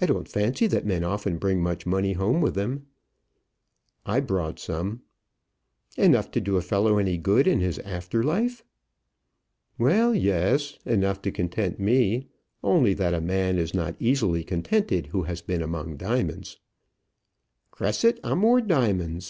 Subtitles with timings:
[0.00, 2.86] I don't fancy that men often bring much money home with them."
[4.06, 5.02] "I brought some."
[5.98, 8.64] "Enough to do a fellow any good in his after life?"
[9.76, 12.26] "Well, yes; enough to content me,
[12.64, 16.58] only that a man is not easily contented who has been among diamonds."
[17.70, 19.24] "Crescit amor diamonds!"